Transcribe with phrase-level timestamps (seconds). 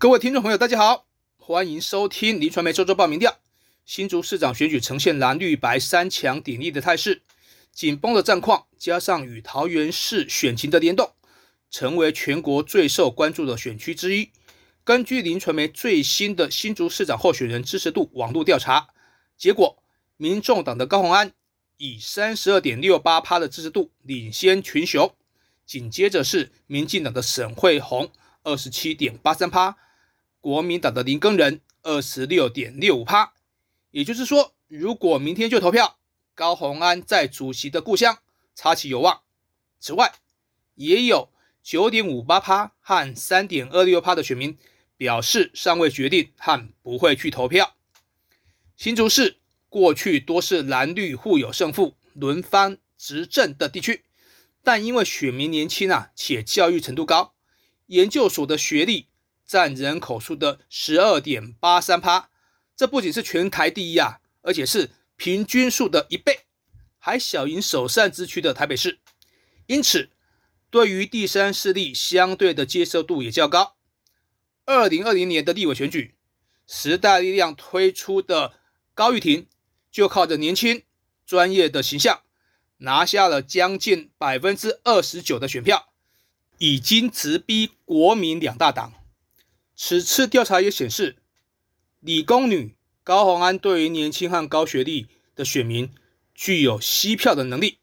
[0.00, 1.04] 各位听众朋友，大家好，
[1.36, 3.36] 欢迎收听林传媒周周报民调。
[3.84, 7.20] 新竹市长选举呈现蓝绿白三强鼎立的态势，
[7.70, 11.12] 紧绷的战况加上与桃园市选情的联动，
[11.70, 14.30] 成为全国最受关注的选区之一。
[14.84, 18.88] 根据林传媒最新的新竹市长候选人支持度网络调查
[19.36, 19.82] 结果，
[20.16, 21.34] 民众党的高虹安
[21.76, 25.14] 以三十二点六八趴的支持度领先群雄，
[25.66, 28.10] 紧接着是民进党的沈惠宏
[28.42, 29.76] 二十七点八三趴。
[30.40, 33.34] 国民党的林根仁二十六点六五趴，
[33.90, 35.98] 也就是说，如果明天就投票，
[36.34, 38.18] 高虹安在主席的故乡
[38.54, 39.20] 插旗有望。
[39.78, 40.14] 此外，
[40.76, 41.28] 也有
[41.62, 44.56] 九点五八趴和三点二六趴的选民
[44.96, 47.76] 表示尚未决定和不会去投票。
[48.76, 49.36] 新竹市
[49.68, 54.04] 过去多是蓝绿互有胜负、轮番执政的地区，
[54.62, 57.34] 但因为选民年轻啊，且教育程度高，
[57.88, 59.09] 研究所的学历。
[59.50, 62.30] 占人口数的十二点八三趴，
[62.76, 66.42] 这不仅是全台第一啊，而且是平均数的一倍，
[67.00, 69.00] 还小赢首善之区的台北市。
[69.66, 70.10] 因此，
[70.70, 73.74] 对于第三势力相对的接受度也较高。
[74.66, 76.14] 二零二零年的立委选举，
[76.68, 78.54] 时代力量推出的
[78.94, 79.48] 高玉婷，
[79.90, 80.84] 就靠着年轻
[81.26, 82.20] 专业的形象，
[82.76, 85.92] 拿下了将近百分之二十九的选票，
[86.58, 88.92] 已经直逼国民两大党。
[89.82, 91.16] 此次调查也显示，
[92.00, 95.90] 理工女高虹安对于年轻和高学历的选民
[96.34, 97.78] 具有吸票的能力。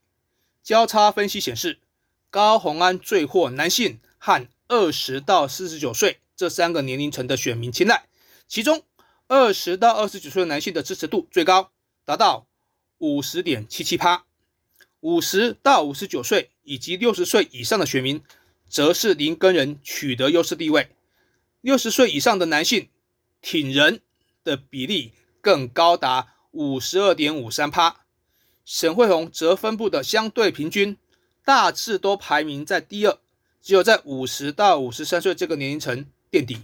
[0.61, 1.79] 交叉分析显示，
[2.29, 8.05] 高虹安最获男性和二十到四十九岁这三个年龄层的选民青睐。
[8.47, 8.83] 其中，
[9.25, 11.71] 二十到二十九岁的男性的支持度最高，
[12.05, 12.45] 达到
[12.99, 14.23] 五十点七七趴；
[14.99, 18.21] 五十到五十九岁以及六十岁以上的选民，
[18.69, 20.89] 则是林根人取得优势地位。
[21.61, 22.89] 六十岁以上的男性
[23.41, 24.02] 挺人
[24.44, 28.05] 的比例更高达五十二点五三趴，
[28.64, 30.98] 沈惠宏则分布的相对平均，
[31.43, 33.17] 大致都排名在第二，
[33.61, 36.59] 只有在五十到五十三岁这个年龄层垫底。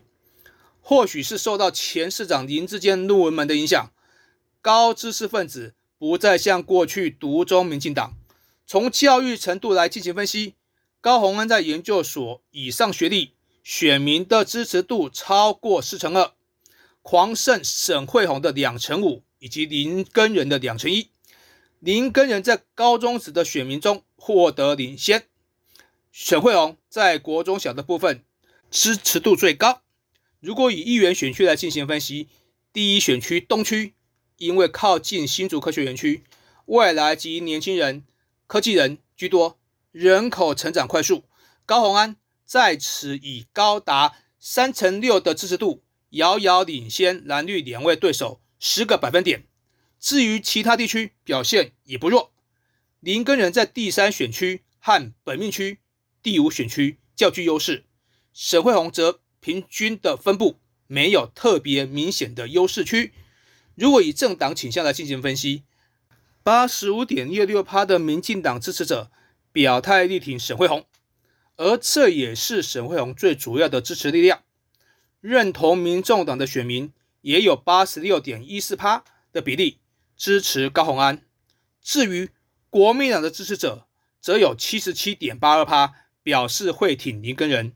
[0.82, 3.92] 或许是受到前市长林志坚论文门的影响，
[4.62, 8.14] 高知识分子不再像过去独中民进党。
[8.68, 10.56] 从教育程度来进行分析，
[11.02, 13.34] 高鸿安在研究所以上学历。
[13.64, 16.34] 选民的支持度超过四成二，
[17.02, 21.10] 狂胜沈惠宏的两成五，以及林根仁的两成一。
[21.80, 25.28] 林根仁在高中时的选民中获得领先，
[26.12, 28.24] 沈惠宏在国中小的部分
[28.70, 29.82] 支持度最高。
[30.42, 32.28] 如果以议员选区来进行分析，
[32.74, 33.94] 第一选区东区，
[34.38, 36.24] 因为靠近新竹科学园区，
[36.66, 38.04] 外来及年轻人、
[38.46, 39.58] 科技人居多，
[39.92, 41.24] 人口成长快速，
[41.66, 42.18] 高鸿安。
[42.46, 49.46] 在此以高达三成六的支持度，遥遥领先蓝绿两位对手十个百分点。
[50.00, 52.34] 至于其他地区表现也不弱，
[53.00, 55.80] 林根人在第三选区和本命区
[56.22, 57.86] 第五选区较具优势，
[58.34, 63.14] 沈惠宏则平均的分布没有特别明显的优势区。
[63.76, 65.64] 如果以政党倾向来进行分析，
[66.44, 69.10] 八十五点六六趴的民进党支持者
[69.52, 70.86] 表态力挺沈惠宏。
[71.56, 74.42] 而这也是沈惠宏最主要的支持力量，
[75.22, 76.92] 认同民众党的选民
[77.22, 79.78] 也有八十六点一四趴的比例
[80.18, 81.22] 支持高虹安。
[81.82, 82.32] 至于
[82.70, 83.88] 国民党的支持者，
[84.20, 85.94] 则有七十七点八二趴
[86.24, 87.74] 表示会挺林根人，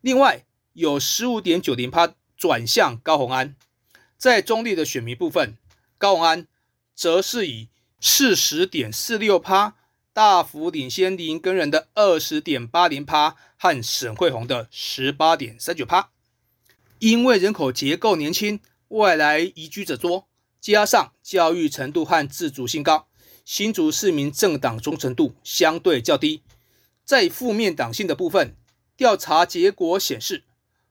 [0.00, 3.54] 另外有十五点九零趴转向高虹安。
[4.16, 5.56] 在中立的选民部分，
[5.96, 6.48] 高虹安
[6.94, 7.68] 则是以
[8.00, 9.76] 四十点四六趴。
[10.16, 16.10] 大幅领先林根人的二十点八零趴和沈惠宏的十八点三九趴，
[17.00, 20.26] 因为人口结构年轻，外来移居者多，
[20.58, 23.08] 加上教育程度和自主性高，
[23.44, 26.40] 新竹市民政党忠诚度相对较低。
[27.04, 28.56] 在负面党性的部分，
[28.96, 30.44] 调查结果显示，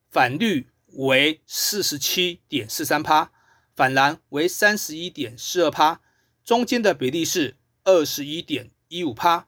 [0.08, 3.32] 反绿为四十七点四三趴，
[3.76, 6.02] 反蓝为三十一点四二趴，
[6.44, 8.70] 中间的比例是二十一点。
[8.88, 9.48] 一五趴，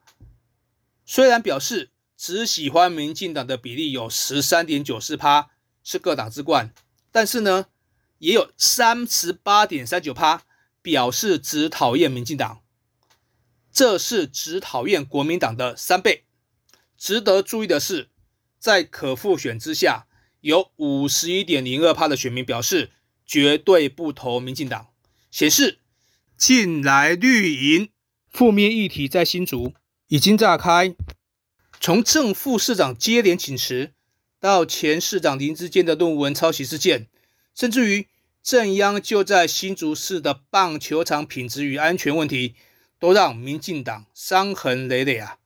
[1.06, 5.52] 虽然表示只喜欢民进党的比例有十三点九四趴，
[5.84, 6.74] 是各党之冠，
[7.12, 7.68] 但是呢，
[8.18, 10.44] 也有三十八点三九趴
[10.82, 12.64] 表示只讨厌民进党，
[13.72, 16.26] 这是只讨厌国民党的三倍。
[16.98, 18.10] 值得注意的是，
[18.58, 20.08] 在可复选之下，
[20.42, 22.92] 有五十一点零二趴的选民表示
[23.26, 24.88] 绝对不投民进党，
[25.30, 25.80] 显示
[26.36, 27.92] 近来绿营。
[28.32, 29.74] 负面议题在新竹
[30.08, 30.96] 已经炸开，
[31.80, 33.92] 从正副市长接连请辞，
[34.40, 37.08] 到前市长林志坚的论文抄袭事件，
[37.56, 38.08] 甚至于
[38.44, 42.56] 正央就在新竹市的棒球场品质与安全问题，
[43.00, 45.38] 都让民进党伤痕累累啊。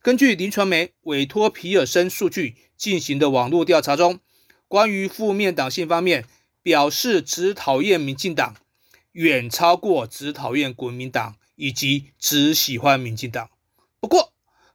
[0.00, 4.20] 根据林传媒委托皮尔森数据进行的网络调查中，
[4.68, 6.24] 关于负面党性方面，
[6.62, 8.54] 表示只讨厌民进党，
[9.12, 13.50] 远超过只讨厌国民党以及只喜欢民进党。
[14.00, 14.32] 不过，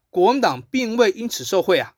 [0.10, 1.96] 国民党并未因此受贿啊，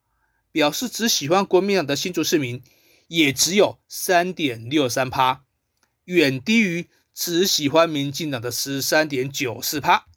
[0.51, 2.61] 表示只喜欢国民党的新竹市民
[3.07, 5.43] 也只有三点六三趴，
[6.05, 10.07] 远低于只喜欢民进党的十三点九四趴。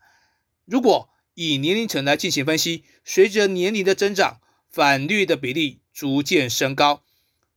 [0.65, 4.41] 如果以年龄层来进行分析，随着年龄的增长，
[4.71, 7.05] 反绿的比例逐渐升高，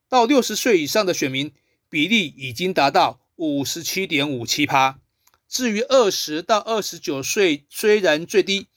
[0.09, 1.53] 到六十岁以上的选民
[1.89, 4.99] 比例已经达到五十七点五七趴。
[5.47, 8.67] 至于二十到二十九岁，虽然最低，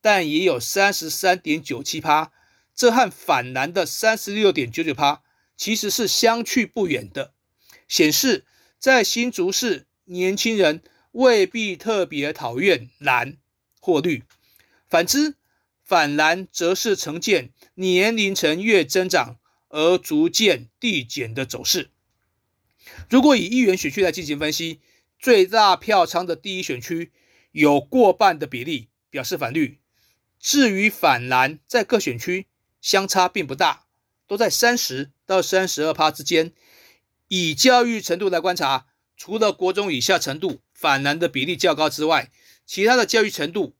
[0.00, 2.32] 但也有三十三点九七趴，
[2.74, 5.22] 这和反蓝的三十六点九九趴
[5.56, 7.32] 其实是相去不远的，
[7.88, 8.44] 显示
[8.78, 10.82] 在新竹市，年轻人
[11.12, 13.36] 未必特别讨厌蓝
[13.80, 14.22] 或绿。
[14.88, 15.34] 反之，
[15.82, 19.38] 反蓝则是呈现年龄层越增长
[19.68, 21.90] 而逐渐递减的走势。
[23.10, 24.80] 如果以议员选区来进行分析，
[25.18, 27.12] 最大票仓的第一选区
[27.50, 29.80] 有过半的比例表示反绿，
[30.38, 32.46] 至于反蓝，在各选区
[32.80, 33.86] 相差并不大，
[34.26, 36.52] 都在三十到三十二趴之间。
[37.28, 38.86] 以教育程度来观察，
[39.16, 42.30] 除了国中以下程度反蓝的比例较高之外，
[42.64, 43.74] 其他的教育程度。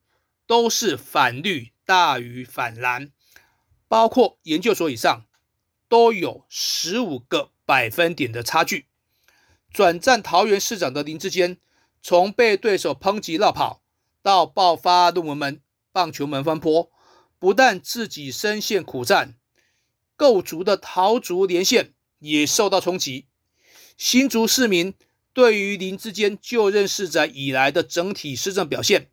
[0.48, 3.12] 都是反绿大于反蓝，
[3.86, 5.26] 包括研究所以上
[5.90, 8.86] 都有十五个百分点的差距。
[9.72, 11.58] 转战桃园市长的林志坚，
[12.02, 13.82] 从被对手抨击绕跑
[14.22, 15.60] 到爆发论文门、
[15.92, 16.90] 棒球门翻坡，
[17.38, 19.36] 不但自己深陷苦战，
[20.16, 23.26] 构筑的桃竹连线也受到冲击。
[23.96, 24.94] 新竹市民
[25.32, 29.10] 对于林志坚就任市长以来的整体施政表现。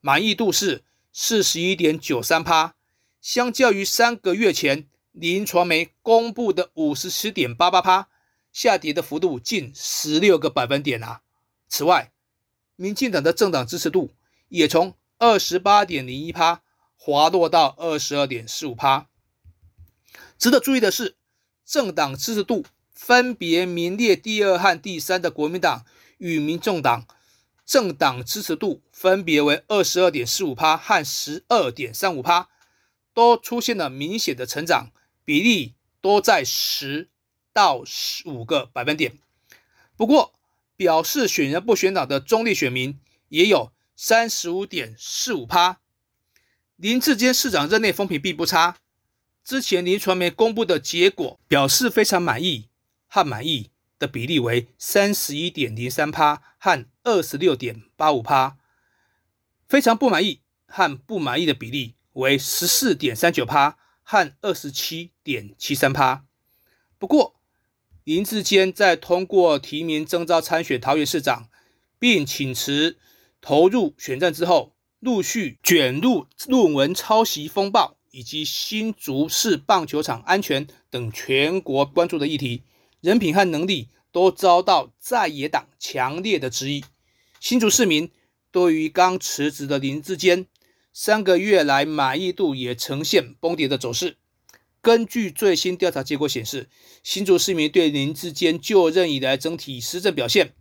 [0.00, 2.74] 满意度是四十一点九三趴，
[3.20, 8.08] 相较于三个月前林传媒公布的五十七点八八趴，
[8.52, 11.22] 下跌的幅度近十六个百分点啊。
[11.68, 12.12] 此外，
[12.76, 14.10] 民进党的政党支持度
[14.48, 16.62] 也从二十八点零一趴
[16.96, 19.08] 滑落到二十二点四五趴。
[20.38, 21.16] 值得注意的是，
[21.64, 25.84] 政党支持度分别名列第二和第三的国民党
[26.18, 27.06] 与民众党。
[27.64, 32.48] 政党支持度分别为二十二点四五趴和十二点三五趴，
[33.14, 34.90] 都出现了明显的成长，
[35.24, 37.08] 比例都在十
[37.52, 39.18] 到十五个百分点。
[39.96, 40.32] 不过，
[40.76, 42.98] 表示选人不选党的中立选民
[43.28, 45.80] 也有三十五点四五趴。
[46.76, 48.76] 林志坚市长任内风评并不差，
[49.44, 52.68] 之前林传媒公布的结果表示非常满意
[53.06, 53.70] 和满意。
[53.98, 58.56] 的比例为三十一点零三趴和二十六点八五趴，
[59.68, 66.24] 非常不满意和不满意的比例为十四点三九趴和二十七点七三趴。
[66.98, 67.39] 不过，
[68.04, 71.48] 林志坚在通过提名征召参选桃园市长，
[71.98, 72.96] 并请辞
[73.40, 82.62] 投入选战之后，陆续卷入论文抄袭风暴以及新竹市棒球场安全等全国关注的议题。
[83.00, 86.84] 人品和能力都遭到在野党强烈的质疑。
[87.38, 88.10] 新竹市民
[88.50, 90.46] 对于刚辞职的林志坚，
[90.92, 94.16] 三个月来满意度也呈现崩跌的走势。
[94.82, 96.68] 根据最新调查结果显示，
[97.02, 100.54] 新竹市民对林志坚就任以来整体施政表现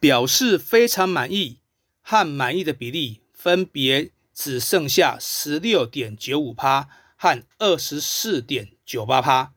[0.00, 1.60] 表示非常满意
[2.00, 9.54] 和满意的比例分别只剩下十六点九五趴和二十四点九八趴，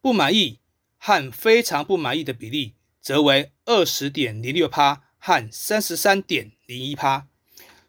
[0.00, 0.60] 不满意。
[0.98, 7.28] 和非常不满意的比例则为二十点零六趴和三十三点零一趴。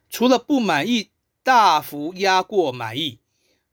[0.08, 1.10] 除了不满意
[1.42, 3.18] 大幅压过满意，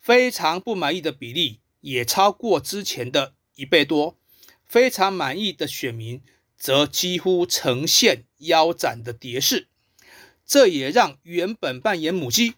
[0.05, 4.19] 非常不满意的比例也超过之前的一倍多。
[4.67, 6.21] 非常满意的选民
[6.59, 9.69] 则几乎呈现腰斩的跌势。
[10.45, 12.57] 这也让原本扮演母鸡、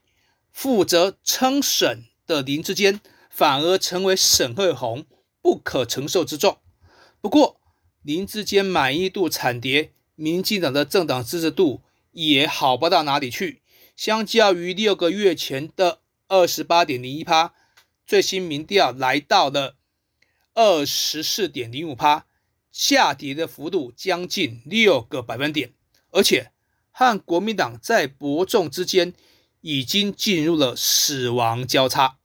[0.51, 3.01] 负责称审的林志坚，
[3.31, 5.07] 反而成为沈惠宏
[5.41, 6.59] 不可承受之重。
[7.21, 7.61] 不过，
[8.03, 13.63] 林志坚满意度惨跌，民进党的政党支持度也好不到哪里去。
[13.95, 17.55] 相较于六个月前的二十八点零一趴，
[18.07, 19.77] 最新民调来到了
[20.55, 22.27] 二十四点零五趴，
[22.71, 25.73] 下跌的幅度将近六个百分点。
[26.11, 26.51] 而且，
[26.91, 29.13] 和国民党在伯仲之间
[29.61, 32.19] 已经进入了死亡交叉，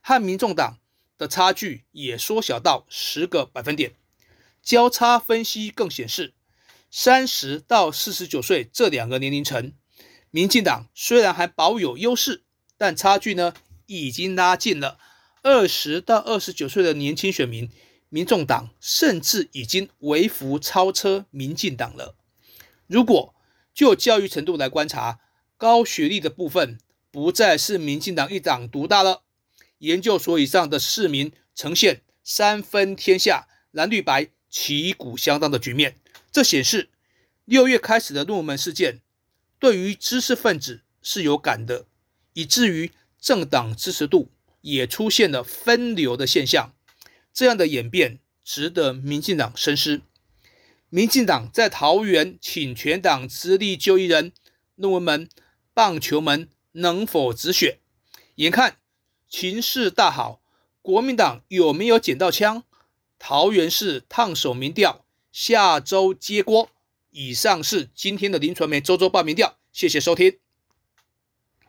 [0.00, 0.78] 和民众党。
[1.18, 3.94] 的差距也缩小到十个百分点。
[4.60, 6.34] 交叉分析更显示，
[6.90, 9.72] 三十到四十九岁这两个年龄层，
[10.32, 12.42] 民进党虽然还保有优势，
[12.82, 13.54] 但差距呢
[13.86, 14.98] 已经拉近了。
[15.42, 17.70] 二十到二十九岁的年轻选民，
[18.08, 22.16] 民众党甚至已经微幅超车民进党了。
[22.88, 23.36] 如果
[23.72, 25.20] 就教育程度来观察，
[25.56, 26.76] 高学历的部分
[27.12, 29.22] 不再是民进党一党独大了。
[29.78, 36.00] 研究所以上的市民呈现三分天下、蓝绿白旗鼓相当的局面。
[36.32, 36.90] 这显示
[37.44, 39.02] 六月开始的论文门事件
[39.60, 41.86] 对于知识分子是有感的，
[42.34, 46.74] 以至于政党支持度也出现了分流的现象。
[47.32, 50.02] 这样的演变值得民进党深思。
[50.88, 54.32] 民进党在桃园请全党之力救一人，
[54.74, 55.28] 论文门、
[55.72, 57.78] 棒球门能否止血？
[58.34, 58.76] 眼看。
[59.28, 60.42] 情势大好，
[60.82, 62.64] 国民党有没有捡到枪？
[63.18, 66.68] 桃园市烫手民调下周接锅。
[67.08, 70.41] 以上是今天的林传媒周周报民调，谢谢收听。